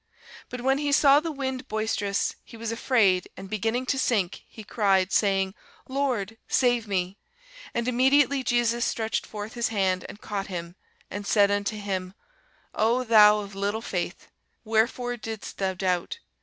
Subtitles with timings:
[0.49, 4.63] But when he saw the wind boisterous, he was afraid; and beginning to sink, he
[4.63, 5.53] cried, saying,
[5.87, 7.19] Lord, save me.
[7.75, 10.75] And immediately Jesus stretched forth his hand, and caught him,
[11.11, 12.15] and said unto him,
[12.73, 14.29] O thou of little faith,
[14.63, 16.17] wherefore didst thou doubt?